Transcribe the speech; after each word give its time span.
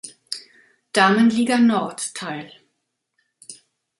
Damenliga 0.93 1.59
Nord 1.59 2.15
teil. 2.15 2.51